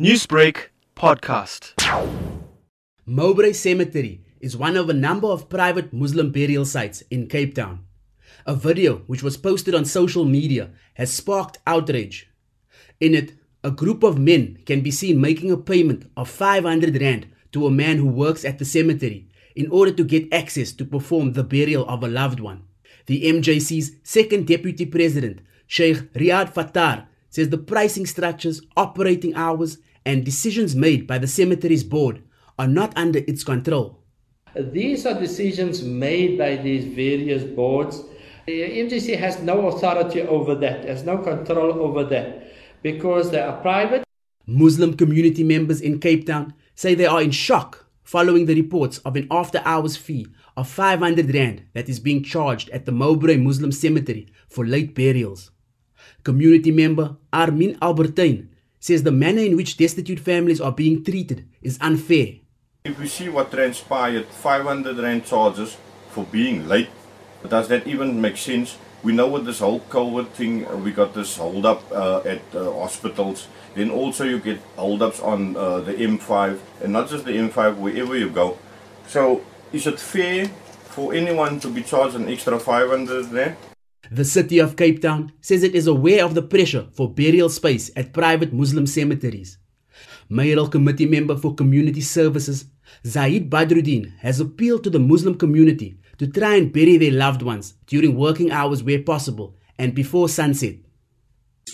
Newsbreak 0.00 0.70
podcast. 0.96 1.72
Mowbray 3.06 3.52
Cemetery 3.52 4.24
is 4.40 4.56
one 4.56 4.76
of 4.76 4.90
a 4.90 4.92
number 4.92 5.28
of 5.28 5.48
private 5.48 5.92
Muslim 5.92 6.32
burial 6.32 6.64
sites 6.64 7.02
in 7.12 7.28
Cape 7.28 7.54
Town. 7.54 7.84
A 8.44 8.56
video 8.56 9.04
which 9.06 9.22
was 9.22 9.36
posted 9.36 9.72
on 9.72 9.84
social 9.84 10.24
media 10.24 10.70
has 10.94 11.12
sparked 11.12 11.58
outrage. 11.64 12.28
In 12.98 13.14
it, 13.14 13.34
a 13.62 13.70
group 13.70 14.02
of 14.02 14.18
men 14.18 14.58
can 14.66 14.80
be 14.80 14.90
seen 14.90 15.20
making 15.20 15.52
a 15.52 15.56
payment 15.56 16.10
of 16.16 16.28
500 16.28 17.00
rand 17.00 17.28
to 17.52 17.64
a 17.64 17.70
man 17.70 17.98
who 17.98 18.08
works 18.08 18.44
at 18.44 18.58
the 18.58 18.64
cemetery 18.64 19.28
in 19.54 19.70
order 19.70 19.92
to 19.92 20.02
get 20.02 20.34
access 20.34 20.72
to 20.72 20.84
perform 20.84 21.34
the 21.34 21.44
burial 21.44 21.88
of 21.88 22.02
a 22.02 22.08
loved 22.08 22.40
one. 22.40 22.64
The 23.06 23.22
MJC's 23.26 23.92
second 24.02 24.48
deputy 24.48 24.86
president, 24.86 25.38
Sheikh 25.68 26.12
Riad 26.14 26.52
Fataar, 26.52 27.06
says 27.34 27.48
the 27.48 27.58
pricing 27.58 28.06
structures, 28.06 28.62
operating 28.76 29.34
hours, 29.34 29.78
and 30.06 30.24
decisions 30.24 30.76
made 30.76 31.04
by 31.04 31.18
the 31.18 31.26
cemetery's 31.26 31.82
board 31.82 32.22
are 32.60 32.68
not 32.68 32.96
under 32.96 33.18
its 33.26 33.42
control. 33.42 33.98
These 34.54 35.04
are 35.04 35.18
decisions 35.18 35.82
made 35.82 36.38
by 36.38 36.54
these 36.54 36.84
various 36.84 37.42
boards. 37.42 38.04
The 38.46 38.60
MJC 38.84 39.18
has 39.18 39.42
no 39.42 39.66
authority 39.66 40.22
over 40.22 40.54
that, 40.54 40.84
has 40.84 41.02
no 41.02 41.18
control 41.18 41.82
over 41.82 42.04
that, 42.04 42.52
because 42.82 43.32
they 43.32 43.40
are 43.40 43.60
private. 43.60 44.04
Muslim 44.46 44.96
community 44.96 45.42
members 45.42 45.80
in 45.80 45.98
Cape 45.98 46.26
Town 46.26 46.54
say 46.76 46.94
they 46.94 47.06
are 47.06 47.22
in 47.22 47.32
shock 47.32 47.84
following 48.04 48.46
the 48.46 48.54
reports 48.54 48.98
of 48.98 49.16
an 49.16 49.26
after 49.32 49.60
hours 49.64 49.96
fee 49.96 50.28
of 50.56 50.68
500 50.68 51.34
Rand 51.34 51.64
that 51.72 51.88
is 51.88 51.98
being 51.98 52.22
charged 52.22 52.70
at 52.70 52.86
the 52.86 52.92
Mowbray 52.92 53.38
Muslim 53.38 53.72
Cemetery 53.72 54.28
for 54.48 54.64
late 54.64 54.94
burials. 54.94 55.50
Community 56.22 56.70
member 56.70 57.16
Armin 57.32 57.76
Albertine 57.80 58.48
says 58.80 59.02
the 59.02 59.12
manner 59.12 59.42
in 59.42 59.56
which 59.56 59.76
destitute 59.76 60.20
families 60.20 60.60
are 60.60 60.72
being 60.72 61.02
treated 61.02 61.48
is 61.62 61.78
unfair. 61.80 62.34
If 62.84 62.98
we 62.98 63.08
see 63.08 63.30
what 63.30 63.50
transpired, 63.50 64.26
500 64.26 64.98
rand 64.98 65.24
charges 65.24 65.78
for 66.10 66.24
being 66.24 66.68
late, 66.68 66.90
does 67.48 67.68
that 67.68 67.86
even 67.86 68.20
make 68.20 68.36
sense? 68.36 68.76
We 69.02 69.12
know 69.12 69.28
with 69.28 69.44
this 69.46 69.60
whole 69.60 69.80
COVID 69.80 70.28
thing, 70.28 70.66
uh, 70.66 70.76
we 70.76 70.90
got 70.92 71.14
this 71.14 71.36
hold 71.36 71.66
up 71.66 71.82
uh, 71.92 72.20
at 72.24 72.42
uh, 72.54 72.72
hospitals. 72.72 73.48
Then 73.74 73.90
also 73.90 74.24
you 74.24 74.38
get 74.38 74.60
hold 74.76 75.02
ups 75.02 75.20
on 75.20 75.56
uh, 75.56 75.80
the 75.80 75.92
M5, 75.92 76.58
and 76.82 76.92
not 76.92 77.08
just 77.08 77.24
the 77.24 77.32
M5, 77.32 77.76
wherever 77.76 78.16
you 78.16 78.30
go. 78.30 78.58
So 79.06 79.42
is 79.72 79.86
it 79.86 79.98
fair 79.98 80.48
for 80.92 81.12
anyone 81.14 81.60
to 81.60 81.68
be 81.68 81.82
charged 81.82 82.16
an 82.16 82.28
extra 82.28 82.58
500 82.58 83.32
rand? 83.32 83.56
The 84.14 84.24
city 84.24 84.60
of 84.60 84.76
Cape 84.76 85.02
Town 85.02 85.32
says 85.40 85.64
it 85.64 85.74
is 85.74 85.88
aware 85.88 86.24
of 86.24 86.36
the 86.36 86.42
pressure 86.42 86.86
for 86.92 87.12
burial 87.12 87.48
space 87.48 87.90
at 87.96 88.12
private 88.12 88.52
Muslim 88.52 88.86
cemeteries. 88.86 89.58
Mayoral 90.28 90.68
Committee 90.68 91.04
member 91.04 91.36
for 91.36 91.56
Community 91.56 92.00
Services, 92.00 92.66
Zaid 93.04 93.50
Badruddin, 93.50 94.16
has 94.18 94.38
appealed 94.38 94.84
to 94.84 94.90
the 94.90 95.00
Muslim 95.00 95.34
community 95.34 95.98
to 96.18 96.28
try 96.28 96.54
and 96.54 96.72
bury 96.72 96.96
their 96.96 97.10
loved 97.10 97.42
ones 97.42 97.74
during 97.88 98.16
working 98.16 98.52
hours 98.52 98.84
where 98.84 99.02
possible 99.02 99.56
and 99.80 99.96
before 99.96 100.28
sunset. 100.28 100.76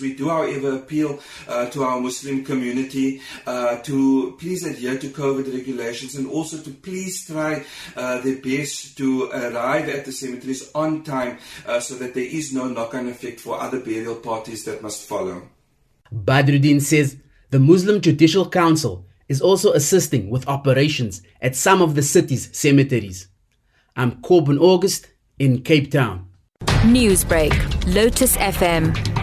We 0.00 0.14
do, 0.14 0.28
however, 0.28 0.76
appeal 0.76 1.20
uh, 1.48 1.70
to 1.70 1.84
our 1.84 2.00
Muslim 2.00 2.44
community 2.44 3.20
uh, 3.46 3.76
to 3.78 4.36
please 4.38 4.64
adhere 4.64 4.98
to 4.98 5.08
COVID 5.08 5.52
regulations 5.52 6.14
and 6.14 6.26
also 6.26 6.58
to 6.58 6.70
please 6.70 7.26
try 7.26 7.64
uh, 7.96 8.20
their 8.20 8.36
best 8.36 8.96
to 8.98 9.30
arrive 9.30 9.88
at 9.88 10.04
the 10.04 10.12
cemeteries 10.12 10.70
on 10.74 11.02
time 11.02 11.38
uh, 11.66 11.80
so 11.80 11.94
that 11.96 12.14
there 12.14 12.24
is 12.24 12.52
no 12.52 12.66
knock 12.66 12.94
on 12.94 13.08
effect 13.08 13.40
for 13.40 13.60
other 13.60 13.80
burial 13.80 14.16
parties 14.16 14.64
that 14.64 14.82
must 14.82 15.08
follow. 15.08 15.42
Badroodien 16.12 16.80
says 16.80 17.16
the 17.50 17.58
Muslim 17.58 18.00
Judicial 18.00 18.48
Council 18.48 19.06
is 19.28 19.40
also 19.40 19.72
assisting 19.72 20.28
with 20.28 20.46
operations 20.48 21.22
at 21.40 21.54
some 21.54 21.80
of 21.80 21.94
the 21.94 22.02
city's 22.02 22.54
cemeteries. 22.56 23.28
I'm 23.96 24.20
Corbin 24.22 24.58
August 24.58 25.08
in 25.38 25.62
Cape 25.62 25.90
Town. 25.90 26.26
Newsbreak, 26.82 27.52
Lotus 27.94 28.36
FM, 28.36 29.09